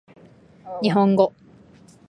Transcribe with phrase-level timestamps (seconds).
[0.81, 1.31] 日本語